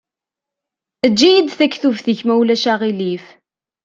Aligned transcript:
Eǧǧ-iyi-d 1.05 1.49
taktubt-ik 1.59 2.19
ma 2.25 2.33
ulac 2.41 2.65
aɣilif. 2.73 3.25